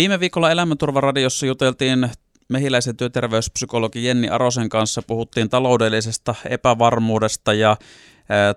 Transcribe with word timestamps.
Viime 0.00 0.20
viikolla 0.20 0.50
Elämänturvaradiossa 0.50 1.46
juteltiin 1.46 2.10
mehiläisen 2.48 2.96
työterveyspsykologi 2.96 4.04
Jenni 4.04 4.28
Arosen 4.28 4.68
kanssa. 4.68 5.02
Puhuttiin 5.02 5.48
taloudellisesta 5.48 6.34
epävarmuudesta 6.48 7.52
ja 7.52 7.76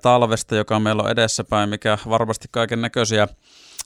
talvesta, 0.02 0.56
joka 0.56 0.79
meillä 0.79 1.04
on 1.04 1.12
edessäpäin, 1.12 1.70
mikä 1.70 1.98
varmasti 2.10 2.48
kaiken 2.52 2.82
näköisiä 2.82 3.28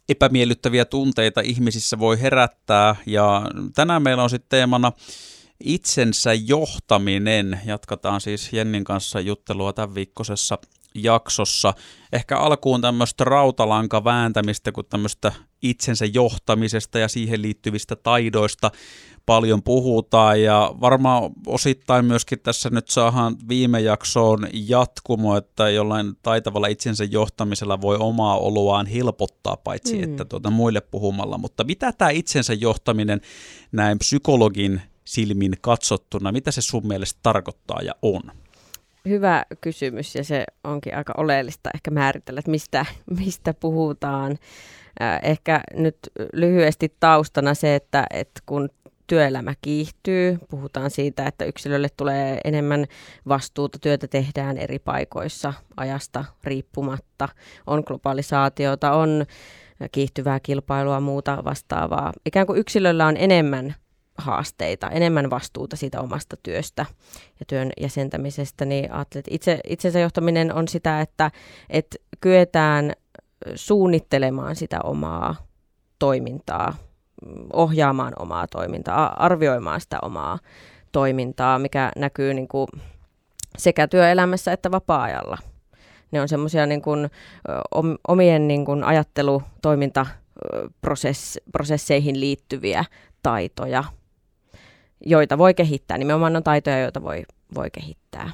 epämiellyttäviä 0.09 0.85
tunteita 0.85 1.41
ihmisissä 1.41 1.99
voi 1.99 2.21
herättää. 2.21 2.95
Ja 3.05 3.41
tänään 3.75 4.03
meillä 4.03 4.23
on 4.23 4.29
sitten 4.29 4.49
teemana 4.49 4.91
itsensä 5.63 6.33
johtaminen. 6.33 7.61
Jatkataan 7.65 8.21
siis 8.21 8.53
Jennin 8.53 8.83
kanssa 8.83 9.19
juttelua 9.19 9.73
tämän 9.73 9.95
viikkoisessa 9.95 10.57
jaksossa. 10.95 11.73
Ehkä 12.13 12.37
alkuun 12.37 12.81
tämmöistä 12.81 13.23
rautalanka 13.23 14.03
vääntämistä, 14.03 14.71
kun 14.71 14.85
tämmöistä 14.89 15.31
itsensä 15.61 16.05
johtamisesta 16.05 16.99
ja 16.99 17.07
siihen 17.07 17.41
liittyvistä 17.41 17.95
taidoista 17.95 18.71
paljon 19.25 19.63
puhutaan 19.63 20.41
ja 20.41 20.73
varmaan 20.81 21.31
osittain 21.47 22.05
myöskin 22.05 22.39
tässä 22.39 22.69
nyt 22.69 22.87
saadaan 22.87 23.35
viime 23.49 23.81
jaksoon 23.81 24.47
jatkumo, 24.53 25.37
että 25.37 25.69
jollain 25.69 26.13
taitavalla 26.21 26.67
itsensä 26.67 27.03
johtamisella 27.03 27.81
voi 27.81 27.97
omaa 27.99 28.37
oloaan 28.37 28.85
helpottaa 28.85 29.57
paitsi 29.57 29.97
mm. 29.97 30.03
että 30.03 30.25
tuota 30.25 30.49
muille 30.49 30.81
puhumalla, 30.81 31.37
mutta 31.37 31.63
mitä 31.63 31.91
tämä 31.91 32.11
itsensä 32.11 32.53
johtaminen 32.53 33.21
näin 33.71 33.99
psykologin 33.99 34.81
silmin 35.05 35.53
katsottuna, 35.61 36.31
mitä 36.31 36.51
se 36.51 36.61
sun 36.61 36.87
mielestä 36.87 37.19
tarkoittaa 37.23 37.81
ja 37.81 37.93
on? 38.01 38.21
Hyvä 39.07 39.45
kysymys 39.61 40.15
ja 40.15 40.23
se 40.23 40.43
onkin 40.63 40.95
aika 40.95 41.13
oleellista 41.17 41.69
ehkä 41.73 41.91
määritellä, 41.91 42.39
että 42.39 42.51
mistä, 42.51 42.85
mistä 43.19 43.53
puhutaan. 43.53 44.37
Ehkä 45.23 45.61
nyt 45.73 45.97
lyhyesti 46.33 46.93
taustana 46.99 47.53
se, 47.53 47.75
että, 47.75 48.05
että 48.13 48.41
kun 48.45 48.69
työelämä 49.07 49.53
kiihtyy, 49.61 50.37
puhutaan 50.49 50.91
siitä, 50.91 51.27
että 51.27 51.45
yksilölle 51.45 51.87
tulee 51.97 52.41
enemmän 52.43 52.85
vastuuta, 53.27 53.79
työtä 53.79 54.07
tehdään 54.07 54.57
eri 54.57 54.79
paikoissa 54.79 55.53
ajasta 55.77 56.25
riippumatta, 56.43 57.29
on 57.67 57.83
globalisaatiota, 57.87 58.91
on 58.91 59.25
kiihtyvää 59.91 60.39
kilpailua, 60.39 60.99
muuta 60.99 61.43
vastaavaa. 61.43 62.13
Ikään 62.25 62.47
kuin 62.47 62.59
yksilöllä 62.59 63.05
on 63.05 63.17
enemmän 63.17 63.75
haasteita, 64.17 64.89
enemmän 64.89 65.29
vastuuta 65.29 65.75
siitä 65.75 66.01
omasta 66.01 66.37
työstä 66.43 66.85
ja 67.39 67.45
työn 67.47 67.71
jäsentämisestä, 67.81 68.65
niin 68.65 68.91
ajattelin, 68.91 69.19
että 69.19 69.35
itse, 69.35 69.59
itsensä 69.67 69.99
johtaminen 69.99 70.53
on 70.53 70.67
sitä, 70.67 71.01
että, 71.01 71.31
että 71.69 71.97
kyetään 72.21 72.93
suunnittelemaan 73.55 74.55
sitä 74.55 74.79
omaa 74.83 75.35
toimintaa, 75.99 76.75
ohjaamaan 77.53 78.13
omaa 78.19 78.47
toimintaa, 78.47 79.25
arvioimaan 79.25 79.81
sitä 79.81 79.97
omaa 80.01 80.39
toimintaa, 80.91 81.59
mikä 81.59 81.91
näkyy 81.95 82.33
niin 82.33 82.47
kuin 82.47 82.67
sekä 83.57 83.87
työelämässä 83.87 84.51
että 84.51 84.71
vapaa-ajalla. 84.71 85.37
Ne 86.11 86.21
on 86.21 86.27
semmoisia 86.27 86.65
niin 86.65 86.81
kuin, 86.81 87.09
omien 88.07 88.47
niin 88.47 88.65
kuin 88.65 88.83
ajattelu, 88.83 89.43
toimintaprosesseihin 89.61 92.19
liittyviä 92.19 92.85
taitoja, 93.23 93.83
joita 95.05 95.37
voi 95.37 95.53
kehittää. 95.53 95.97
Nimenomaan 95.97 96.35
on 96.35 96.43
taitoja, 96.43 96.79
joita 96.79 97.03
voi, 97.03 97.23
voi 97.55 97.71
kehittää. 97.71 98.31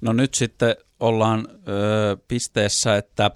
No 0.00 0.12
nyt 0.12 0.34
sitten 0.34 0.76
ollaan 1.00 1.48
ö, 1.68 2.16
pisteessä, 2.28 2.96
että 2.96 3.30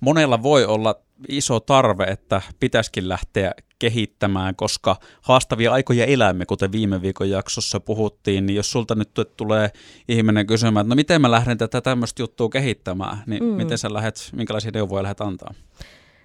monella 0.00 0.42
voi 0.42 0.64
olla 0.64 0.94
iso 1.28 1.60
tarve, 1.60 2.04
että 2.04 2.42
pitäisikin 2.60 3.08
lähteä 3.08 3.52
kehittämään, 3.78 4.56
koska 4.56 4.96
haastavia 5.22 5.72
aikoja 5.72 6.04
elämme, 6.04 6.46
kuten 6.46 6.72
viime 6.72 7.02
viikon 7.02 7.30
jaksossa 7.30 7.80
puhuttiin, 7.80 8.46
niin 8.46 8.56
jos 8.56 8.72
sulta 8.72 8.94
nyt 8.94 9.10
tulee 9.36 9.70
ihminen 10.08 10.46
kysymään, 10.46 10.84
että 10.84 10.88
no 10.88 10.94
miten 10.94 11.20
mä 11.20 11.30
lähden 11.30 11.58
tätä 11.58 11.80
tämmöistä 11.80 12.22
juttua 12.22 12.48
kehittämään, 12.48 13.22
niin 13.26 13.44
mm. 13.44 13.48
miten 13.48 13.78
sä 13.78 13.92
lähdet, 13.92 14.30
minkälaisia 14.32 14.70
neuvoja 14.74 15.02
lähdet 15.02 15.20
antaa? 15.20 15.54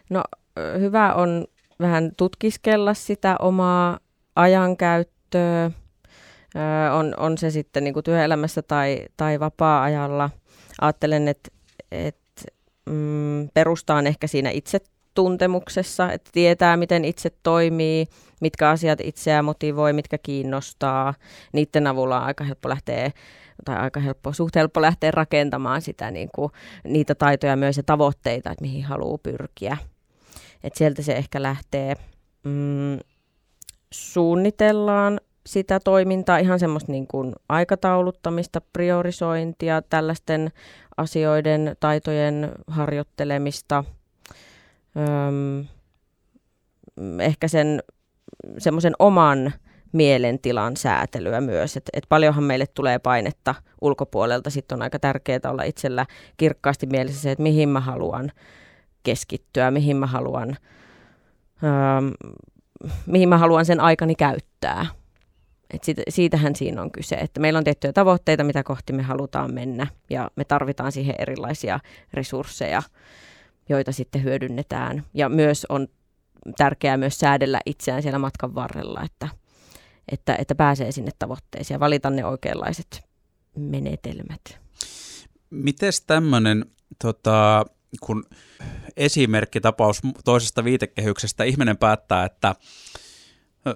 No 0.09 0.23
hyvä 0.79 1.13
on 1.13 1.45
vähän 1.79 2.11
tutkiskella 2.17 2.93
sitä 2.93 3.35
omaa 3.39 3.99
ajankäyttöä, 4.35 5.71
on, 6.93 7.13
on 7.17 7.37
se 7.37 7.51
sitten 7.51 7.83
niin 7.83 7.93
kuin 7.93 8.03
työelämässä 8.03 8.61
tai, 8.61 9.05
tai 9.17 9.39
vapaa-ajalla. 9.39 10.29
Ajattelen, 10.81 11.27
että, 11.27 11.51
että 11.91 12.41
mm, 12.89 13.49
perustaan 13.53 14.07
ehkä 14.07 14.27
siinä 14.27 14.49
itse 14.49 14.79
tuntemuksessa, 15.13 16.11
että 16.11 16.29
tietää, 16.33 16.77
miten 16.77 17.05
itse 17.05 17.31
toimii, 17.43 18.07
mitkä 18.41 18.69
asiat 18.69 18.99
itseään 19.03 19.45
motivoi, 19.45 19.93
mitkä 19.93 20.17
kiinnostaa. 20.17 21.13
Niiden 21.53 21.87
avulla 21.87 22.17
on 22.17 22.25
aika 22.25 22.43
helppo 22.43 22.69
lähteä 22.69 23.11
tai 23.65 23.75
aika 23.75 23.99
helppo, 23.99 24.33
suht 24.33 24.55
helppo 24.55 24.81
lähteä 24.81 25.11
rakentamaan 25.11 25.81
sitä, 25.81 26.11
niin 26.11 26.29
kuin, 26.35 26.51
niitä 26.83 27.15
taitoja 27.15 27.55
myös 27.55 27.77
ja 27.77 27.83
tavoitteita, 27.83 28.51
että 28.51 28.61
mihin 28.61 28.83
haluaa 28.83 29.17
pyrkiä. 29.17 29.77
Et 30.63 30.75
sieltä 30.75 31.01
se 31.01 31.13
ehkä 31.13 31.41
lähtee. 31.41 31.95
Mm, 32.43 32.99
suunnitellaan 33.91 35.19
sitä 35.45 35.79
toimintaa, 35.79 36.37
ihan 36.37 36.59
semmoista 36.59 36.91
niin 36.91 37.07
kuin 37.07 37.33
aikatauluttamista, 37.49 38.61
priorisointia, 38.73 39.81
tällaisten 39.81 40.51
asioiden, 40.97 41.75
taitojen 41.79 42.51
harjoittelemista– 42.67 43.83
öm, 44.97 45.65
ehkä 47.21 47.47
sen 47.47 47.83
semmoisen 48.57 48.93
oman 48.99 49.53
mielentilan 49.91 50.77
säätelyä 50.77 51.41
myös. 51.41 51.77
Et, 51.77 51.89
et 51.93 52.03
paljonhan 52.09 52.43
meille 52.43 52.67
tulee 52.67 52.99
painetta 52.99 53.55
ulkopuolelta. 53.81 54.49
Sitten 54.49 54.75
on 54.75 54.81
aika 54.81 54.99
tärkeää 54.99 55.39
olla 55.47 55.63
itsellä 55.63 56.05
kirkkaasti 56.37 56.85
mielessä 56.85 57.21
se, 57.21 57.31
että 57.31 57.43
mihin 57.43 57.69
mä 57.69 57.79
haluan 57.79 58.31
keskittyä, 59.03 59.71
mihin 59.71 59.97
mä 59.97 60.07
haluan, 60.07 60.57
öm, 61.63 62.11
mihin 63.05 63.29
mä 63.29 63.37
haluan 63.37 63.65
sen 63.65 63.79
aikani 63.79 64.15
käyttää. 64.15 64.85
Et 65.73 65.83
siitä, 65.83 66.01
siitähän 66.09 66.55
siinä 66.55 66.81
on 66.81 66.91
kyse, 66.91 67.15
että 67.15 67.39
meillä 67.39 67.57
on 67.57 67.63
tiettyjä 67.63 67.93
tavoitteita, 67.93 68.43
mitä 68.43 68.63
kohti 68.63 68.93
me 68.93 69.03
halutaan 69.03 69.53
mennä 69.53 69.87
ja 70.09 70.31
me 70.35 70.45
tarvitaan 70.45 70.91
siihen 70.91 71.15
erilaisia 71.19 71.79
resursseja 72.13 72.81
joita 73.71 73.91
sitten 73.91 74.23
hyödynnetään. 74.23 75.05
Ja 75.13 75.29
myös 75.29 75.65
on 75.69 75.87
tärkeää 76.57 76.97
myös 76.97 77.19
säädellä 77.19 77.59
itseään 77.65 78.01
siellä 78.01 78.19
matkan 78.19 78.55
varrella, 78.55 79.03
että, 79.03 79.27
että, 80.11 80.35
että 80.39 80.55
pääsee 80.55 80.91
sinne 80.91 81.11
tavoitteeseen 81.19 81.75
ja 81.75 81.79
valita 81.79 82.09
ne 82.09 82.25
oikeanlaiset 82.25 83.01
menetelmät. 83.55 84.59
Miten 85.49 85.93
tämmöinen, 86.07 86.65
tota, 87.01 87.65
kun 88.01 88.23
esimerkkitapaus 88.97 90.01
toisesta 90.25 90.63
viitekehyksestä, 90.63 91.43
ihminen 91.43 91.77
päättää, 91.77 92.25
että 92.25 92.55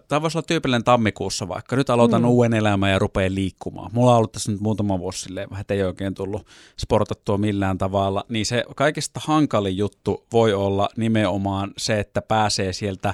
Tämä 0.07 0.21
voisi 0.21 0.37
olla 0.37 0.45
tyypillinen 0.47 0.83
tammikuussa 0.83 1.47
vaikka. 1.47 1.75
Nyt 1.75 1.89
aloitan 1.89 2.21
mm. 2.21 2.27
uuden 2.27 2.53
elämän 2.53 2.91
ja 2.91 2.99
rupean 2.99 3.35
liikkumaan. 3.35 3.91
Mulla 3.93 4.11
on 4.11 4.17
ollut 4.17 4.31
tässä 4.31 4.51
nyt 4.51 4.61
muutama 4.61 4.99
vuosi 4.99 5.19
silleen 5.19 5.49
vähän, 5.49 5.61
että 5.61 5.73
ei 5.73 5.83
oikein 5.83 6.13
tullut 6.13 6.47
sportattua 6.77 7.37
millään 7.37 7.77
tavalla. 7.77 8.23
Niin 8.29 8.45
se 8.45 8.63
kaikista 8.75 9.19
hankalin 9.23 9.77
juttu 9.77 10.25
voi 10.33 10.53
olla 10.53 10.89
nimenomaan 10.97 11.71
se, 11.77 11.99
että 11.99 12.21
pääsee 12.21 12.73
sieltä 12.73 13.13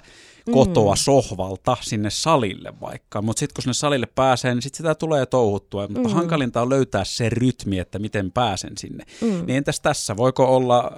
kotoa 0.51 0.93
mm. 0.93 0.97
sohvalta 0.97 1.77
sinne 1.81 2.09
salille 2.09 2.73
vaikka. 2.81 3.21
Mutta 3.21 3.39
sitten 3.39 3.53
kun 3.55 3.61
sinne 3.61 3.73
salille 3.73 4.07
pääsee, 4.15 4.53
niin 4.53 4.61
sitten 4.61 4.77
sitä 4.77 4.95
tulee 4.95 5.25
touhuttua. 5.25 5.87
Mutta 5.87 6.09
mm. 6.09 6.15
hankalinta 6.15 6.61
on 6.61 6.69
löytää 6.69 7.03
se 7.03 7.29
rytmi, 7.29 7.79
että 7.79 7.99
miten 7.99 8.31
pääsen 8.31 8.77
sinne. 8.77 9.05
Mm. 9.21 9.45
Niin 9.45 9.57
entäs 9.57 9.79
tässä, 9.79 10.17
voiko 10.17 10.55
olla 10.55 10.91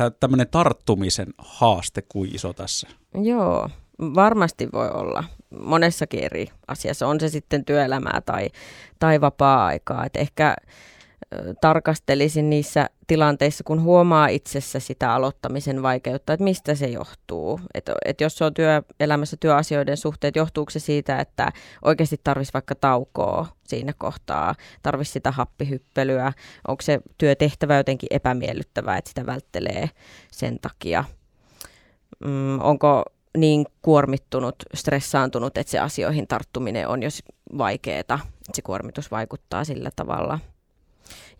äh, 0.00 0.12
tämmöinen 0.20 0.48
tarttumisen 0.50 1.34
haaste 1.38 2.02
kuin 2.02 2.34
iso 2.34 2.52
tässä? 2.52 2.88
Joo, 3.22 3.70
Varmasti 4.00 4.68
voi 4.72 4.90
olla 4.90 5.24
monessakin 5.60 6.24
eri 6.24 6.46
asiassa, 6.68 7.06
on 7.06 7.20
se 7.20 7.28
sitten 7.28 7.64
työelämää 7.64 8.20
tai, 8.26 8.48
tai 8.98 9.20
vapaa-aikaa. 9.20 10.04
Et 10.06 10.16
ehkä 10.16 10.56
tarkastelisin 11.60 12.50
niissä 12.50 12.90
tilanteissa, 13.06 13.64
kun 13.64 13.82
huomaa 13.82 14.28
itsessä 14.28 14.80
sitä 14.80 15.14
aloittamisen 15.14 15.82
vaikeutta, 15.82 16.32
että 16.32 16.44
mistä 16.44 16.74
se 16.74 16.86
johtuu. 16.86 17.60
Että 17.74 17.94
et 18.04 18.20
jos 18.20 18.38
se 18.38 18.44
on 18.44 18.54
työelämässä 18.54 19.36
työasioiden 19.40 19.96
suhteet, 19.96 20.36
johtuuko 20.36 20.70
se 20.70 20.78
siitä, 20.78 21.20
että 21.20 21.52
oikeasti 21.82 22.20
tarvitsisi 22.24 22.54
vaikka 22.54 22.74
taukoa 22.74 23.46
siinä 23.64 23.92
kohtaa, 23.98 24.54
tarvitsisi 24.82 25.12
sitä 25.12 25.30
happihyppelyä, 25.30 26.32
onko 26.68 26.82
se 26.82 27.00
työtehtävä 27.18 27.76
jotenkin 27.76 28.08
epämiellyttävää, 28.10 28.96
että 28.96 29.08
sitä 29.08 29.26
välttelee 29.26 29.90
sen 30.32 30.58
takia. 30.62 31.04
Mm, 32.24 32.60
onko 32.60 33.04
niin 33.36 33.66
kuormittunut, 33.82 34.56
stressaantunut, 34.74 35.58
että 35.58 35.70
se 35.70 35.78
asioihin 35.78 36.26
tarttuminen 36.26 36.88
on 36.88 37.02
jos 37.02 37.22
vaikeaa. 37.58 38.20
Se 38.54 38.62
kuormitus 38.62 39.10
vaikuttaa 39.10 39.64
sillä 39.64 39.90
tavalla. 39.96 40.38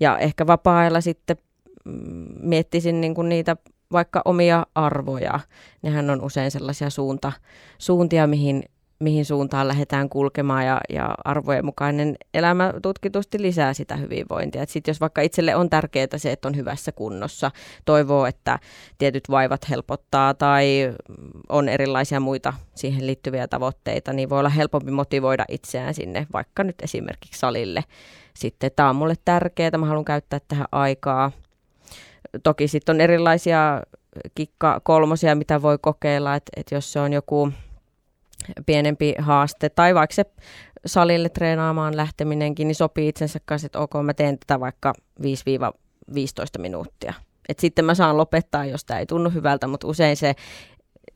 Ja 0.00 0.18
ehkä 0.18 0.46
vapaa-ajalla 0.46 1.00
sitten 1.00 1.36
mm, 1.84 2.26
miettisin 2.40 3.00
niin 3.00 3.14
kuin 3.14 3.28
niitä 3.28 3.56
vaikka 3.92 4.22
omia 4.24 4.66
arvoja. 4.74 5.40
Nehän 5.82 6.10
on 6.10 6.22
usein 6.22 6.50
sellaisia 6.50 6.90
suunta, 6.90 7.32
suuntia, 7.78 8.26
mihin 8.26 8.64
mihin 8.98 9.24
suuntaan 9.24 9.68
lähdetään 9.68 10.08
kulkemaan 10.08 10.66
ja, 10.66 10.80
ja 10.88 11.14
arvojen 11.24 11.64
mukainen 11.64 12.16
elämä 12.34 12.72
tutkitusti 12.82 13.42
lisää 13.42 13.74
sitä 13.74 13.96
hyvinvointia. 13.96 14.66
Sitten 14.66 14.92
jos 14.92 15.00
vaikka 15.00 15.20
itselle 15.20 15.56
on 15.56 15.70
tärkeää 15.70 16.06
se, 16.16 16.32
että 16.32 16.48
on 16.48 16.56
hyvässä 16.56 16.92
kunnossa, 16.92 17.50
toivoo, 17.84 18.26
että 18.26 18.58
tietyt 18.98 19.30
vaivat 19.30 19.70
helpottaa 19.70 20.34
tai 20.34 20.94
on 21.48 21.68
erilaisia 21.68 22.20
muita 22.20 22.52
siihen 22.74 23.06
liittyviä 23.06 23.48
tavoitteita, 23.48 24.12
niin 24.12 24.30
voi 24.30 24.38
olla 24.38 24.48
helpompi 24.48 24.90
motivoida 24.90 25.44
itseään 25.48 25.94
sinne 25.94 26.26
vaikka 26.32 26.64
nyt 26.64 26.76
esimerkiksi 26.82 27.38
salille. 27.38 27.84
Sitten 28.34 28.70
tämä 28.76 28.90
on 28.90 28.96
mulle 28.96 29.14
tärkeää, 29.24 29.78
mä 29.78 29.86
haluan 29.86 30.04
käyttää 30.04 30.40
tähän 30.48 30.66
aikaa. 30.72 31.32
Toki 32.42 32.68
sitten 32.68 32.96
on 32.96 33.00
erilaisia 33.00 33.82
kikka 34.34 34.80
kolmosia, 34.84 35.34
mitä 35.34 35.62
voi 35.62 35.78
kokeilla, 35.80 36.34
että, 36.34 36.52
että 36.56 36.74
jos 36.74 36.92
se 36.92 37.00
on 37.00 37.12
joku 37.12 37.52
pienempi 38.66 39.14
haaste, 39.18 39.68
tai 39.68 39.94
vaikka 39.94 40.14
se 40.14 40.24
salille 40.86 41.28
treenaamaan 41.28 41.96
lähteminenkin, 41.96 42.68
niin 42.68 42.74
sopii 42.74 43.08
itsensä 43.08 43.38
kanssa, 43.44 43.66
että 43.66 43.78
ok, 43.78 43.90
mä 44.02 44.14
teen 44.14 44.38
tätä 44.38 44.60
vaikka 44.60 44.92
5-15 45.20 45.24
minuuttia. 46.58 47.14
Et 47.48 47.58
sitten 47.58 47.84
mä 47.84 47.94
saan 47.94 48.16
lopettaa, 48.16 48.64
jos 48.64 48.84
tämä 48.84 49.00
ei 49.00 49.06
tunnu 49.06 49.30
hyvältä, 49.30 49.66
mutta 49.66 49.88
usein 49.88 50.16
se 50.16 50.34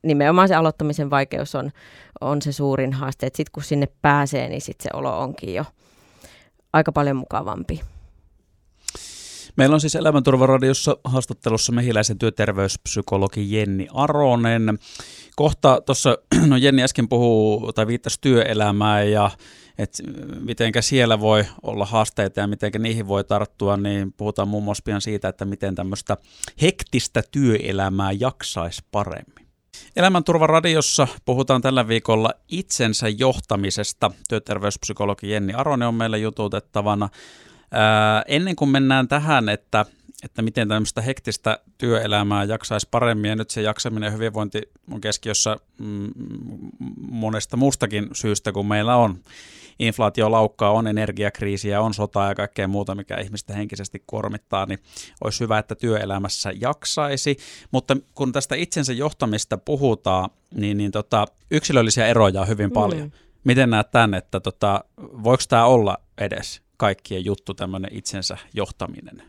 nimenomaan 0.02 0.48
se 0.48 0.54
aloittamisen 0.54 1.10
vaikeus 1.10 1.54
on, 1.54 1.70
on 2.20 2.42
se 2.42 2.52
suurin 2.52 2.92
haaste. 2.92 3.26
Sitten 3.26 3.52
kun 3.52 3.62
sinne 3.64 3.88
pääsee, 4.02 4.48
niin 4.48 4.60
sitten 4.60 4.82
se 4.82 4.90
olo 4.98 5.20
onkin 5.20 5.54
jo 5.54 5.64
aika 6.72 6.92
paljon 6.92 7.16
mukavampi. 7.16 7.80
Meillä 9.56 9.74
on 9.74 9.80
siis 9.80 9.94
Elämänturvaradiossa 9.94 10.96
haastattelussa 11.04 11.72
mehiläisen 11.72 12.18
työterveyspsykologi 12.18 13.56
Jenni 13.56 13.86
Aronen. 13.94 14.78
Kohta 15.36 15.82
tuossa, 15.86 16.18
no 16.46 16.56
Jenni 16.56 16.82
äsken 16.82 17.08
puhuu 17.08 17.72
tai 17.72 17.86
viittasi 17.86 18.18
työelämään 18.20 19.10
ja 19.10 19.30
että 19.78 20.02
mitenkä 20.40 20.82
siellä 20.82 21.20
voi 21.20 21.44
olla 21.62 21.86
haasteita 21.86 22.40
ja 22.40 22.46
miten 22.46 22.72
niihin 22.78 23.08
voi 23.08 23.24
tarttua, 23.24 23.76
niin 23.76 24.12
puhutaan 24.12 24.48
muun 24.48 24.64
muassa 24.64 24.82
pian 24.84 25.00
siitä, 25.00 25.28
että 25.28 25.44
miten 25.44 25.74
tämmöistä 25.74 26.16
hektistä 26.62 27.22
työelämää 27.30 28.12
jaksaisi 28.12 28.82
paremmin. 28.90 29.46
Elämänturvaradiossa 29.96 31.08
puhutaan 31.24 31.62
tällä 31.62 31.88
viikolla 31.88 32.32
itsensä 32.48 33.08
johtamisesta. 33.08 34.10
Työterveyspsykologi 34.28 35.30
Jenni 35.30 35.52
Aronen 35.52 35.88
on 35.88 35.94
meillä 35.94 36.16
jututettavana. 36.16 37.08
Ää, 37.70 38.22
ennen 38.28 38.56
kuin 38.56 38.68
mennään 38.68 39.08
tähän, 39.08 39.48
että, 39.48 39.86
että 40.24 40.42
miten 40.42 40.68
tämmöistä 40.68 41.00
hektistä 41.00 41.58
työelämää 41.78 42.44
jaksaisi 42.44 42.88
paremmin, 42.90 43.28
ja 43.28 43.36
nyt 43.36 43.50
se 43.50 43.62
jaksaminen 43.62 44.06
ja 44.06 44.10
hyvinvointi 44.10 44.62
on 44.90 45.00
keskiössä 45.00 45.56
mm, 45.78 46.10
monesta 47.10 47.56
muustakin 47.56 48.08
syystä, 48.12 48.52
kun 48.52 48.66
meillä 48.66 48.96
on 48.96 49.18
inflaatio 49.80 50.30
laukkaa, 50.30 50.70
on 50.70 50.86
energiakriisiä, 50.86 51.80
on 51.80 51.94
sotaa 51.94 52.28
ja 52.28 52.34
kaikkea 52.34 52.68
muuta, 52.68 52.94
mikä 52.94 53.16
ihmistä 53.16 53.54
henkisesti 53.54 54.02
kuormittaa, 54.06 54.66
niin 54.66 54.78
olisi 55.24 55.40
hyvä, 55.40 55.58
että 55.58 55.74
työelämässä 55.74 56.52
jaksaisi. 56.60 57.36
Mutta 57.70 57.96
kun 58.14 58.32
tästä 58.32 58.54
itsensä 58.54 58.92
johtamista 58.92 59.58
puhutaan, 59.58 60.30
niin, 60.54 60.76
niin 60.76 60.90
tota, 60.90 61.26
yksilöllisiä 61.50 62.06
eroja 62.06 62.40
on 62.40 62.48
hyvin 62.48 62.70
paljon. 62.70 63.02
Mm. 63.02 63.29
Miten 63.44 63.70
näet 63.70 63.90
tämän, 63.90 64.14
että 64.14 64.40
tota, 64.40 64.84
voiko 64.98 65.42
tämä 65.48 65.64
olla 65.64 65.98
edes 66.18 66.62
kaikkien 66.76 67.24
juttu, 67.24 67.54
tämmöinen 67.54 67.90
itsensä 67.94 68.36
johtaminen? 68.54 69.22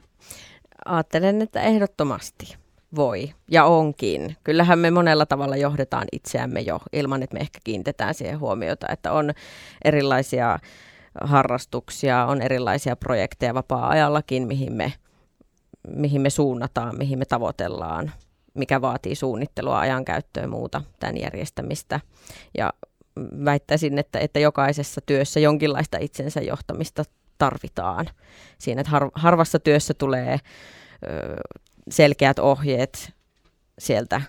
Ajattelen, 0.86 1.42
että 1.42 1.62
ehdottomasti 1.62 2.56
voi 2.96 3.34
ja 3.52 3.66
onkin. 3.66 4.38
Kyllähän 4.44 4.80
me 4.80 4.92
monella 4.92 5.26
tavalla 5.26 5.58
johdetaan 5.58 6.08
itseämme 6.12 6.60
jo 6.60 6.80
ilman, 6.94 7.24
että 7.24 7.34
me 7.34 7.40
ehkä 7.40 7.60
kiinnitetään 7.64 8.14
siihen 8.14 8.40
huomiota, 8.40 8.88
että 8.90 9.12
on 9.12 9.32
erilaisia 9.86 10.60
harrastuksia, 11.24 12.26
on 12.26 12.42
erilaisia 12.42 12.96
projekteja 12.96 13.54
vapaa-ajallakin, 13.54 14.48
mihin 14.48 14.74
me, 14.74 14.94
mihin 15.88 16.22
me 16.22 16.30
suunnataan, 16.30 16.98
mihin 16.98 17.20
me 17.20 17.26
tavoitellaan, 17.26 18.12
mikä 18.54 18.82
vaatii 18.82 19.16
suunnittelua, 19.16 19.80
ajankäyttöä 19.80 20.44
ja 20.44 20.48
muuta, 20.48 20.82
tämän 21.00 21.18
järjestämistä. 21.18 22.00
Ja 22.58 22.74
väittäisin, 23.46 23.98
että, 23.98 24.20
että 24.20 24.40
jokaisessa 24.40 25.02
työssä 25.06 25.40
jonkinlaista 25.40 25.98
itsensä 25.98 26.42
johtamista 26.42 27.04
tarvitaan. 27.38 28.06
Siinä, 28.58 28.82
että 28.82 28.92
har, 28.92 29.10
harvassa 29.16 29.60
työssä 29.60 29.94
tulee 29.94 30.34
ö, 30.34 31.36
selkeät 31.90 32.40
ohjeet 32.40 33.14
sieltä 33.80 34.22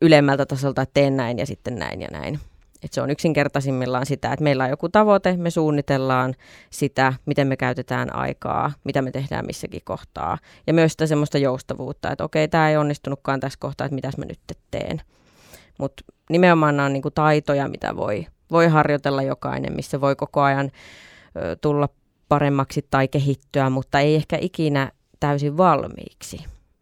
ylemmältä 0.00 0.46
tasolta, 0.46 0.82
että 0.82 0.94
teen 0.94 1.16
näin 1.16 1.38
ja 1.38 1.46
sitten 1.46 1.74
näin 1.74 2.02
ja 2.02 2.08
näin. 2.12 2.40
Et 2.82 2.92
se 2.92 3.02
on 3.02 3.10
yksinkertaisimmillaan 3.10 4.06
sitä, 4.06 4.32
että 4.32 4.42
meillä 4.42 4.64
on 4.64 4.70
joku 4.70 4.88
tavoite, 4.88 5.36
me 5.36 5.50
suunnitellaan 5.50 6.34
sitä, 6.70 7.12
miten 7.26 7.48
me 7.48 7.56
käytetään 7.56 8.14
aikaa, 8.14 8.72
mitä 8.84 9.02
me 9.02 9.10
tehdään 9.10 9.46
missäkin 9.46 9.80
kohtaa. 9.84 10.38
Ja 10.66 10.74
myös 10.74 10.92
sitä 10.92 11.06
semmoista 11.06 11.38
joustavuutta, 11.38 12.10
että 12.10 12.24
okei, 12.24 12.48
tämä 12.48 12.70
ei 12.70 12.76
onnistunutkaan 12.76 13.40
tässä 13.40 13.58
kohtaa, 13.58 13.84
että 13.84 13.94
mitäs 13.94 14.18
mä 14.18 14.24
nyt 14.24 14.40
teen. 14.70 15.02
Mutta 15.82 16.04
nimenomaan 16.30 16.76
nämä 16.76 16.86
on 16.86 16.92
niinku 16.92 17.10
taitoja, 17.10 17.68
mitä 17.68 17.96
voi, 17.96 18.26
voi 18.50 18.68
harjoitella 18.68 19.22
jokainen, 19.22 19.72
missä 19.72 20.00
voi 20.00 20.16
koko 20.16 20.40
ajan 20.40 20.70
ö, 21.36 21.56
tulla 21.56 21.88
paremmaksi 22.28 22.86
tai 22.90 23.08
kehittyä, 23.08 23.70
mutta 23.70 24.00
ei 24.00 24.14
ehkä 24.14 24.38
ikinä 24.40 24.92
täysin 25.20 25.56
valmiiksi. 25.56 26.36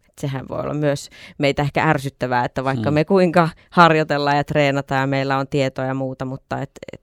Et 0.09 0.19
sehän 0.21 0.49
voi 0.49 0.61
olla 0.61 0.75
myös 0.75 1.11
meitä 1.39 1.63
ehkä 1.63 1.85
ärsyttävää, 1.85 2.45
että 2.45 2.65
vaikka 2.65 2.91
hmm. 2.91 2.95
me 2.95 3.05
kuinka 3.05 3.49
harjoitellaan 3.71 4.37
ja 4.37 4.45
treenataan 4.45 5.01
ja 5.01 5.07
meillä 5.07 5.39
on 5.39 5.49
tietoa 5.49 5.85
ja 5.85 5.95
muuta, 5.95 6.25
mutta 6.25 6.63
et, 6.63 6.71
et 6.93 7.03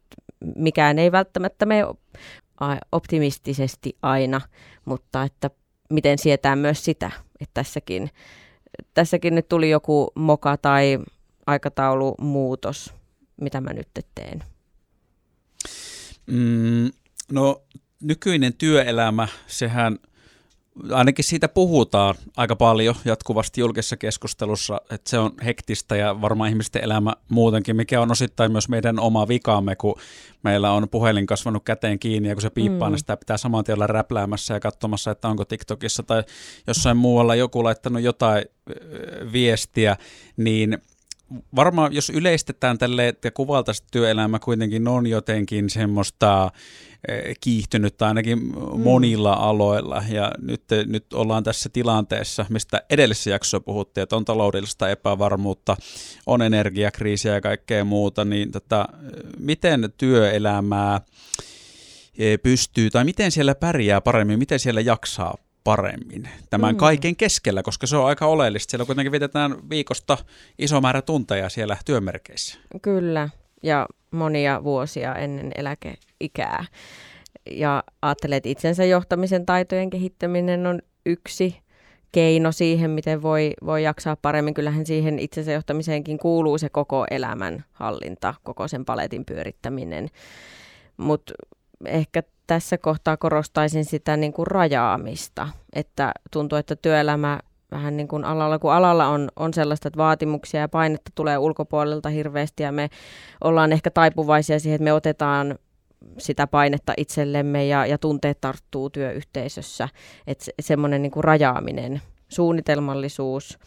mikään 0.55 0.99
ei 0.99 1.11
välttämättä 1.11 1.65
mene 1.65 1.85
optimistisesti 2.91 3.97
aina, 4.01 4.41
mutta 4.85 5.23
että 5.23 5.49
miten 5.89 6.17
sietää 6.17 6.55
myös 6.55 6.85
sitä, 6.85 7.11
että 7.39 7.53
tässäkin, 7.53 8.09
tässäkin 8.93 9.35
nyt 9.35 9.49
tuli 9.49 9.69
joku 9.69 10.11
moka 10.15 10.57
tai 10.57 10.99
aikataulumuutos, 11.47 12.93
mitä 13.41 13.61
mä 13.61 13.73
nyt 13.73 13.87
teen. 14.15 14.43
Mm, 16.27 16.91
no 17.31 17.61
nykyinen 18.01 18.53
työelämä, 18.53 19.27
sehän 19.47 19.99
ainakin 20.91 21.25
siitä 21.25 21.47
puhutaan 21.47 22.15
aika 22.37 22.55
paljon 22.55 22.95
jatkuvasti 23.05 23.61
julkisessa 23.61 23.97
keskustelussa, 23.97 24.81
että 24.89 25.09
se 25.09 25.19
on 25.19 25.31
hektistä 25.45 25.95
ja 25.95 26.21
varmaan 26.21 26.49
ihmisten 26.49 26.83
elämä 26.83 27.13
muutenkin, 27.29 27.75
mikä 27.75 28.01
on 28.01 28.11
osittain 28.11 28.51
myös 28.51 28.69
meidän 28.69 28.99
oma 28.99 29.27
vikaamme, 29.27 29.75
kun 29.75 29.95
meillä 30.43 30.71
on 30.71 30.89
puhelin 30.89 31.25
kasvanut 31.25 31.63
käteen 31.63 31.99
kiinni 31.99 32.29
ja 32.29 32.35
kun 32.35 32.41
se 32.41 32.49
piippaa, 32.49 32.89
mm. 32.89 32.91
niin 32.91 32.99
sitä 32.99 33.17
pitää 33.17 33.37
saman 33.37 33.63
tien 33.63 33.77
olla 33.77 33.87
räpläämässä 33.87 34.53
ja 34.53 34.59
katsomassa, 34.59 35.11
että 35.11 35.27
onko 35.27 35.45
TikTokissa 35.45 36.03
tai 36.03 36.23
jossain 36.67 36.97
muualla 36.97 37.35
joku 37.35 37.63
laittanut 37.63 38.01
jotain 38.01 38.45
viestiä, 39.31 39.97
niin 40.37 40.77
varmaan 41.55 41.93
jos 41.93 42.09
yleistetään 42.09 42.77
tälle 42.77 43.15
ja 43.23 43.31
kuvaltaisiin 43.31 43.87
työelämä 43.91 44.39
kuitenkin 44.39 44.87
on 44.87 45.07
jotenkin 45.07 45.69
semmoista 45.69 46.51
Eh, 47.07 47.35
kiihtynyt 47.41 48.01
ainakin 48.01 48.39
mm. 48.39 48.79
monilla 48.79 49.33
aloilla. 49.33 50.03
Ja 50.09 50.31
nyt, 50.41 50.63
nyt 50.85 51.13
ollaan 51.13 51.43
tässä 51.43 51.69
tilanteessa, 51.73 52.45
mistä 52.49 52.81
edellisessä 52.89 53.29
jaksossa 53.29 53.59
puhuttiin, 53.59 54.03
että 54.03 54.15
on 54.15 54.25
taloudellista 54.25 54.89
epävarmuutta, 54.89 55.77
on 56.25 56.41
energiakriisiä 56.41 57.33
ja 57.33 57.41
kaikkea 57.41 57.83
muuta, 57.83 58.25
niin 58.25 58.51
tota, 58.51 58.87
miten 59.39 59.93
työelämää 59.97 61.01
eh, 62.17 62.39
pystyy, 62.43 62.89
tai 62.89 63.03
miten 63.03 63.31
siellä 63.31 63.55
pärjää 63.55 64.01
paremmin, 64.01 64.39
miten 64.39 64.59
siellä 64.59 64.81
jaksaa 64.81 65.37
paremmin 65.67 66.29
tämän 66.49 66.75
mm. 66.75 66.77
kaiken 66.77 67.15
keskellä, 67.15 67.63
koska 67.63 67.87
se 67.87 67.97
on 67.97 68.05
aika 68.05 68.25
oleellista. 68.25 68.71
Siellä 68.71 68.85
kuitenkin 68.85 69.11
vietetään 69.11 69.69
viikosta 69.69 70.17
iso 70.59 70.81
määrä 70.81 71.01
tunteja 71.01 71.49
siellä 71.49 71.77
työmerkeissä. 71.85 72.59
Kyllä, 72.81 73.29
ja 73.63 73.87
monia 74.11 74.63
vuosia 74.63 75.15
ennen 75.15 75.51
eläkeikää. 75.55 76.65
Ja 77.51 77.83
ajattelen, 78.01 78.37
että 78.37 78.49
itsensä 78.49 78.85
johtamisen 78.85 79.45
taitojen 79.45 79.89
kehittäminen 79.89 80.67
on 80.67 80.81
yksi 81.05 81.57
keino 82.11 82.51
siihen, 82.51 82.91
miten 82.91 83.21
voi, 83.21 83.53
voi 83.65 83.83
jaksaa 83.83 84.15
paremmin. 84.15 84.53
Kyllähän 84.53 84.85
siihen 84.85 85.19
itsensä 85.19 85.51
johtamiseenkin 85.51 86.17
kuuluu 86.17 86.57
se 86.57 86.69
koko 86.69 87.05
elämän 87.11 87.65
hallinta, 87.73 88.33
koko 88.43 88.67
sen 88.67 88.85
paletin 88.85 89.25
pyörittäminen. 89.25 90.09
Mutta 90.97 91.33
ehkä 91.85 92.23
tässä 92.47 92.77
kohtaa 92.77 93.17
korostaisin 93.17 93.85
sitä 93.85 94.17
niin 94.17 94.33
kuin 94.33 94.47
rajaamista, 94.47 95.47
että 95.73 96.11
tuntuu, 96.31 96.57
että 96.57 96.75
työelämä 96.75 97.39
vähän 97.71 97.97
niin 97.97 98.07
kuin 98.07 98.25
alalla, 98.25 98.59
kun 98.59 98.73
alalla 98.73 99.07
on, 99.07 99.29
on 99.35 99.53
sellaista, 99.53 99.87
että 99.87 99.97
vaatimuksia 99.97 100.61
ja 100.61 100.69
painetta 100.69 101.11
tulee 101.15 101.37
ulkopuolelta 101.37 102.09
hirveästi 102.09 102.63
ja 102.63 102.71
me 102.71 102.89
ollaan 103.43 103.73
ehkä 103.73 103.91
taipuvaisia 103.91 104.59
siihen, 104.59 104.75
että 104.75 104.83
me 104.83 104.93
otetaan 104.93 105.59
sitä 106.17 106.47
painetta 106.47 106.93
itsellemme 106.97 107.65
ja, 107.65 107.85
ja 107.85 107.97
tunteet 107.97 108.41
tarttuu 108.41 108.89
työyhteisössä. 108.89 109.89
Että 110.27 110.45
se, 110.45 110.53
semmoinen 110.59 111.01
niin 111.01 111.11
kuin 111.11 111.23
rajaaminen, 111.23 112.01
suunnitelmallisuus, 112.29 113.59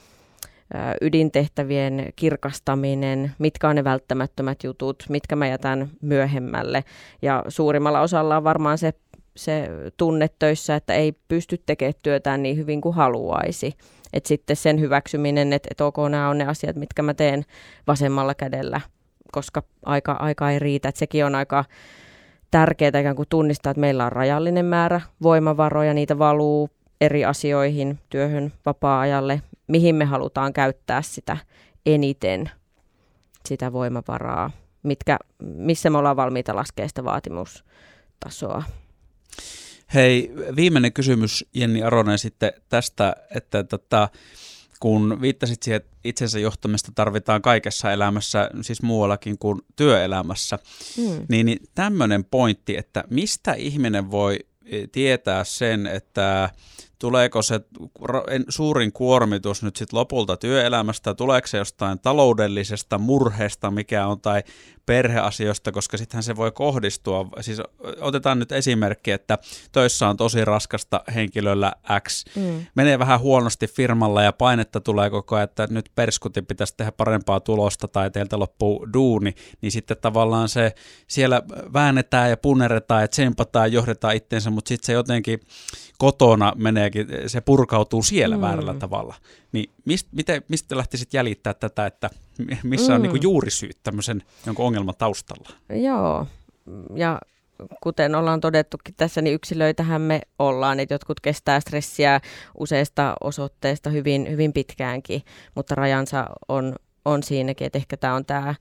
ydintehtävien 1.00 2.12
kirkastaminen, 2.16 3.32
mitkä 3.38 3.68
on 3.68 3.76
ne 3.76 3.84
välttämättömät 3.84 4.64
jutut, 4.64 5.04
mitkä 5.08 5.36
mä 5.36 5.46
jätän 5.46 5.90
myöhemmälle. 6.02 6.84
Ja 7.22 7.44
suurimmalla 7.48 8.00
osalla 8.00 8.36
on 8.36 8.44
varmaan 8.44 8.78
se, 8.78 8.92
se 9.36 9.68
tunne 9.96 10.28
töissä, 10.38 10.76
että 10.76 10.94
ei 10.94 11.12
pysty 11.28 11.62
tekemään 11.66 11.94
työtään 12.02 12.42
niin 12.42 12.56
hyvin 12.56 12.80
kuin 12.80 12.94
haluaisi. 12.94 13.72
Et 14.12 14.26
sitten 14.26 14.56
sen 14.56 14.80
hyväksyminen, 14.80 15.52
että 15.52 15.68
et 15.70 15.80
ok, 15.80 15.96
nämä 16.10 16.28
on 16.28 16.38
ne 16.38 16.46
asiat, 16.46 16.76
mitkä 16.76 17.02
mä 17.02 17.14
teen 17.14 17.44
vasemmalla 17.86 18.34
kädellä, 18.34 18.80
koska 19.32 19.62
aika, 19.84 20.12
aika 20.12 20.50
ei 20.50 20.58
riitä. 20.58 20.88
Et 20.88 20.96
sekin 20.96 21.24
on 21.24 21.34
aika 21.34 21.64
tärkeää 22.50 22.98
ikään 23.00 23.16
kuin 23.16 23.28
tunnistaa, 23.28 23.70
että 23.70 23.80
meillä 23.80 24.06
on 24.06 24.12
rajallinen 24.12 24.64
määrä 24.64 25.00
voimavaroja, 25.22 25.94
niitä 25.94 26.18
valuu 26.18 26.70
eri 27.00 27.24
asioihin, 27.24 27.98
työhön, 28.08 28.52
vapaa-ajalle, 28.66 29.42
mihin 29.70 29.94
me 29.94 30.04
halutaan 30.04 30.52
käyttää 30.52 31.02
sitä 31.02 31.36
eniten, 31.86 32.50
sitä 33.48 33.72
voimavaraa, 33.72 34.50
mitkä, 34.82 35.18
missä 35.42 35.90
me 35.90 35.98
ollaan 35.98 36.16
valmiita 36.16 36.56
laskemaan 36.56 36.88
sitä 36.88 37.04
vaatimustasoa. 37.04 38.62
Hei, 39.94 40.32
viimeinen 40.56 40.92
kysymys 40.92 41.44
Jenni 41.54 41.82
Aronen 41.82 42.18
sitten 42.18 42.52
tästä, 42.68 43.16
että 43.36 43.64
tota, 43.64 44.08
kun 44.80 45.18
viittasit 45.20 45.62
siihen, 45.62 45.76
että 45.76 45.96
itsensä 46.04 46.38
johtamista 46.38 46.92
tarvitaan 46.94 47.42
kaikessa 47.42 47.92
elämässä, 47.92 48.50
siis 48.60 48.82
muuallakin 48.82 49.38
kuin 49.38 49.60
työelämässä, 49.76 50.58
hmm. 50.96 51.26
niin, 51.28 51.46
niin 51.46 51.58
tämmöinen 51.74 52.24
pointti, 52.24 52.76
että 52.76 53.04
mistä 53.10 53.52
ihminen 53.52 54.10
voi 54.10 54.38
e, 54.64 54.86
tietää 54.86 55.44
sen, 55.44 55.86
että 55.86 56.50
tuleeko 57.00 57.42
se 57.42 57.61
suurin 58.49 58.92
kuormitus 58.92 59.62
nyt 59.62 59.76
sitten 59.76 59.99
lopulta 59.99 60.37
työelämästä, 60.37 61.14
tuleeko 61.14 61.47
se 61.47 61.59
jostain 61.59 61.99
taloudellisesta 61.99 62.99
murheesta, 62.99 63.71
mikä 63.71 64.07
on, 64.07 64.21
tai 64.21 64.42
perheasioista, 64.87 65.73
koska 65.73 65.97
sittenhän 65.97 66.23
se 66.23 66.37
voi 66.37 66.52
kohdistua. 66.52 67.26
Siis 67.40 67.61
otetaan 68.00 68.38
nyt 68.38 68.52
esimerkki, 68.52 69.11
että 69.11 69.38
töissä 69.73 70.09
on 70.09 70.16
tosi 70.16 70.45
raskasta 70.45 71.02
henkilöllä 71.14 71.73
X. 72.09 72.25
Mm. 72.37 72.66
Menee 72.75 72.99
vähän 72.99 73.21
huonosti 73.21 73.66
firmalla 73.66 74.23
ja 74.23 74.33
painetta 74.33 74.80
tulee 74.80 75.11
koko 75.11 75.37
ajan, 75.37 75.45
että 75.45 75.66
nyt 75.71 75.90
perskutin 75.95 76.47
pitäisi 76.47 76.75
tehdä 76.76 76.92
parempaa 76.92 77.40
tulosta 77.40 77.88
tai 77.88 78.11
teiltä 78.11 78.38
loppuu 78.38 78.87
duuni, 78.92 79.35
niin 79.62 79.73
sitten 79.73 79.97
tavallaan 80.00 80.49
se 80.49 80.75
siellä 81.07 81.42
väännetään 81.73 82.30
ja 82.30 82.37
punneretaan 82.37 83.02
ja 83.02 83.09
tsempataan, 83.09 83.73
johdetaan 83.73 84.16
itteensä, 84.16 84.50
mutta 84.50 84.69
sitten 84.69 84.87
se 84.87 84.92
jotenkin 84.92 85.40
kotona 85.99 86.52
meneekin, 86.94 87.30
se 87.30 87.40
purkautuu 87.40 88.02
siellä 88.02 88.37
mm. 88.37 88.40
väärällä 88.40 88.75
tavalla. 88.75 89.14
Niin 89.52 89.70
mist, 89.85 90.09
miten, 90.12 90.42
mistä 90.49 90.76
lähtisit 90.76 91.14
jäljittää 91.14 91.54
tätä, 91.54 91.87
että 91.87 92.11
missä 92.62 92.94
on 92.94 93.02
mm. 93.02 93.09
niin 93.09 93.23
juurisyyt 93.23 93.76
tämmöisen 93.82 94.23
jonkun 94.47 94.66
ongelman 94.66 94.94
taustalla? 94.99 95.49
Joo, 95.68 96.26
ja 96.94 97.20
kuten 97.82 98.14
ollaan 98.14 98.40
todettukin 98.40 98.94
tässä, 98.97 99.23
niin 99.23 99.35
yksilöitähän 99.35 100.00
me 100.00 100.20
ollaan, 100.38 100.80
että 100.80 100.94
jotkut 100.94 101.20
kestää 101.20 101.61
stressiä 101.61 102.20
useista 102.59 103.14
osoitteista 103.20 103.90
hyvin, 103.90 104.30
hyvin 104.30 104.52
pitkäänkin, 104.52 105.23
mutta 105.54 105.75
rajansa 105.75 106.26
on, 106.49 106.75
on 107.04 107.23
siinäkin, 107.23 107.66
että 107.66 107.78
ehkä 107.78 107.97
tämä 107.97 108.14
on 108.14 108.25
tämä 108.25 108.54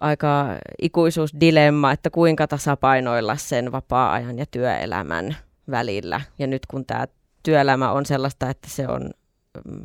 aika 0.00 0.46
ikuisuusdilemma, 0.82 1.92
että 1.92 2.10
kuinka 2.10 2.46
tasapainoilla 2.46 3.36
sen 3.36 3.72
vapaa-ajan 3.72 4.38
ja 4.38 4.46
työelämän 4.46 5.36
välillä. 5.70 6.20
Ja 6.38 6.46
nyt 6.46 6.66
kun 6.66 6.86
tämä 6.86 7.06
työelämä 7.42 7.92
on 7.92 8.06
sellaista, 8.06 8.50
että 8.50 8.68
se 8.70 8.88
on 8.88 9.10
mm, 9.64 9.82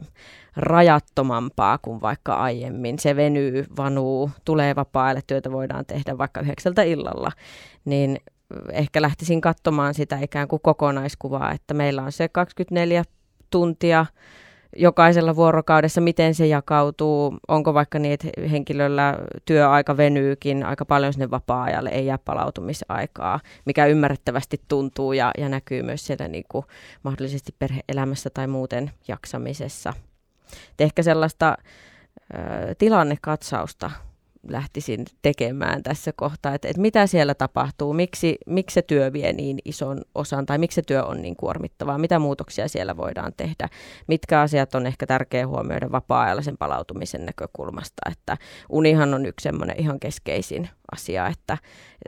rajattomampaa 0.56 1.78
kuin 1.78 2.02
vaikka 2.02 2.34
aiemmin. 2.34 3.00
Se 3.00 3.16
venyy, 3.16 3.66
vanuu, 3.78 4.32
tulee 4.46 4.76
vapaa 4.76 5.22
työtä 5.28 5.52
voidaan 5.52 5.86
tehdä 5.86 6.18
vaikka 6.18 6.42
yhdeksältä 6.42 6.84
illalla, 6.84 7.32
niin 7.86 8.18
ehkä 8.72 9.02
lähtisin 9.02 9.42
katsomaan 9.42 9.94
sitä 9.94 10.20
ikään 10.22 10.48
kuin 10.48 10.62
kokonaiskuvaa, 10.64 11.52
että 11.52 11.74
meillä 11.74 12.04
on 12.04 12.12
se 12.12 12.28
24 12.30 13.04
tuntia 13.50 14.06
jokaisella 14.76 15.36
vuorokaudessa, 15.36 16.02
miten 16.02 16.36
se 16.36 16.48
jakautuu, 16.48 17.38
onko 17.48 17.74
vaikka 17.74 18.00
niin, 18.00 18.14
että 18.14 18.28
henkilöllä 18.52 19.18
työaika 19.46 19.98
venyykin 19.98 20.66
aika 20.66 20.86
paljon 20.86 21.14
sinne 21.14 21.32
vapaa-ajalle, 21.32 21.90
ei 21.90 22.06
jää 22.06 22.18
palautumisaikaa, 22.18 23.40
mikä 23.66 23.86
ymmärrettävästi 23.86 24.62
tuntuu 24.68 25.14
ja, 25.14 25.32
ja 25.38 25.50
näkyy 25.50 25.84
myös 25.84 26.06
siellä 26.06 26.28
niin 26.28 26.46
kuin 26.50 26.66
mahdollisesti 27.04 27.56
perheelämässä 27.60 28.30
tai 28.30 28.48
muuten 28.48 28.92
jaksamisessa. 29.08 29.94
Et 30.72 30.82
ehkä 30.82 31.04
sellaista 31.04 31.58
ö, 32.34 32.76
tilannekatsausta 32.78 33.92
lähtisin 34.50 35.06
tekemään 35.22 35.84
tässä 35.84 36.12
kohtaa, 36.16 36.54
että, 36.54 36.68
että 36.68 36.82
mitä 36.82 37.08
siellä 37.08 37.34
tapahtuu, 37.34 37.94
miksi, 37.94 38.38
miksi 38.46 38.74
se 38.74 38.82
työ 38.82 39.14
vie 39.14 39.34
niin 39.34 39.60
ison 39.66 40.02
osan 40.16 40.46
tai 40.46 40.58
miksi 40.58 40.76
se 40.76 40.82
työ 40.82 41.04
on 41.04 41.22
niin 41.22 41.36
kuormittavaa, 41.36 41.98
mitä 41.98 42.20
muutoksia 42.20 42.68
siellä 42.68 42.98
voidaan 42.98 43.34
tehdä, 43.38 43.70
mitkä 44.08 44.42
asiat 44.42 44.76
on 44.76 44.86
ehkä 44.86 45.08
tärkeä 45.08 45.48
huomioida 45.48 45.92
vapaa-ajalla 45.92 46.42
sen 46.42 46.58
palautumisen 46.58 47.26
näkökulmasta, 47.26 48.12
että 48.12 48.38
unihan 48.70 49.14
on 49.14 49.26
yksi 49.26 49.44
semmoinen 49.44 49.80
ihan 49.80 50.00
keskeisin 50.00 50.70
asia, 50.92 51.28
että, 51.28 51.58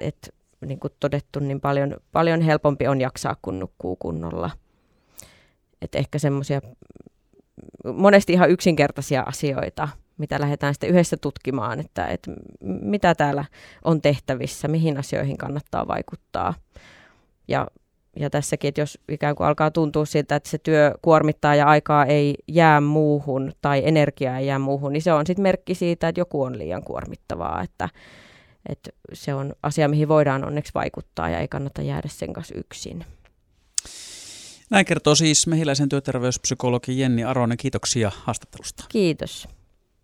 että 0.01 0.29
niin 0.65 0.79
kuin 0.79 0.93
todettu, 0.99 1.39
niin 1.39 1.61
paljon, 1.61 1.95
paljon 2.11 2.41
helpompi 2.41 2.87
on 2.87 3.01
jaksaa, 3.01 3.35
kun 3.41 3.59
nukkuu 3.59 3.95
kunnolla. 3.95 4.49
Että 5.81 5.97
ehkä 5.97 6.19
semmoisia 6.19 6.61
monesti 7.93 8.33
ihan 8.33 8.49
yksinkertaisia 8.49 9.21
asioita, 9.21 9.87
mitä 10.17 10.39
lähdetään 10.39 10.73
sitten 10.73 10.89
yhdessä 10.89 11.17
tutkimaan, 11.17 11.79
että, 11.79 12.05
että 12.05 12.31
mitä 12.61 13.15
täällä 13.15 13.45
on 13.83 14.01
tehtävissä, 14.01 14.67
mihin 14.67 14.97
asioihin 14.97 15.37
kannattaa 15.37 15.87
vaikuttaa. 15.87 16.53
Ja, 17.47 17.67
ja 18.15 18.29
tässäkin, 18.29 18.67
että 18.67 18.81
jos 18.81 18.99
ikään 19.09 19.35
kuin 19.35 19.47
alkaa 19.47 19.71
tuntua 19.71 20.05
siltä, 20.05 20.35
että 20.35 20.49
se 20.49 20.57
työ 20.57 20.91
kuormittaa 21.01 21.55
ja 21.55 21.65
aikaa 21.65 22.05
ei 22.05 22.35
jää 22.47 22.81
muuhun 22.81 23.51
tai 23.61 23.81
energiaa 23.85 24.37
ei 24.37 24.47
jää 24.47 24.59
muuhun, 24.59 24.93
niin 24.93 25.01
se 25.01 25.13
on 25.13 25.27
sitten 25.27 25.43
merkki 25.43 25.75
siitä, 25.75 26.07
että 26.07 26.21
joku 26.21 26.43
on 26.43 26.57
liian 26.57 26.83
kuormittavaa, 26.83 27.61
että, 27.61 27.89
että 28.69 28.89
se 29.13 29.33
on 29.33 29.53
asia, 29.63 29.87
mihin 29.87 30.07
voidaan 30.07 30.45
onneksi 30.45 30.73
vaikuttaa 30.75 31.29
ja 31.29 31.39
ei 31.39 31.47
kannata 31.47 31.81
jäädä 31.81 32.07
sen 32.11 32.33
kanssa 32.33 32.55
yksin. 32.57 33.05
Näin 34.69 34.85
kertoo 34.85 35.15
siis 35.15 35.47
mehiläisen 35.47 35.89
työterveyspsykologi 35.89 36.99
Jenni 36.99 37.23
Aronen. 37.23 37.57
Kiitoksia 37.57 38.11
haastattelusta. 38.23 38.83
Kiitos. 38.89 39.47